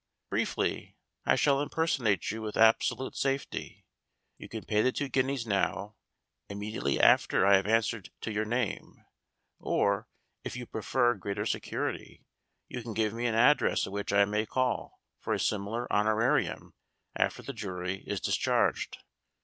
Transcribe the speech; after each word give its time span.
Briefly, 0.31 0.97
I 1.27 1.35
shall 1.35 1.61
impersonate 1.61 2.31
you 2.31 2.41
with 2.41 2.57
absolute 2.57 3.15
safety. 3.15 3.85
You 4.39 4.49
can 4.49 4.63
pay 4.65 4.81
the 4.81 4.91
two 4.91 5.09
guineas 5.09 5.45
now, 5.45 5.95
immediately 6.49 6.99
after 6.99 7.45
I 7.45 7.55
have 7.57 7.67
answered 7.67 8.09
to 8.21 8.31
your 8.31 8.43
name; 8.43 9.05
or, 9.59 10.07
if 10.43 10.55
you 10.55 10.65
prefer 10.65 11.13
greater 11.13 11.45
security, 11.45 12.25
you 12.67 12.81
can 12.81 12.95
give 12.95 13.13
me 13.13 13.27
an 13.27 13.35
address 13.35 13.85
at 13.85 13.93
which 13.93 14.11
I 14.11 14.25
may 14.25 14.47
call 14.47 14.99
for 15.19 15.33
a 15.35 15.39
similar 15.39 15.85
honorarium 15.93 16.73
after 17.15 17.43
the 17.43 17.53
jury 17.53 17.99
is 18.07 18.19
dis 18.19 18.37
charged." 18.37 18.97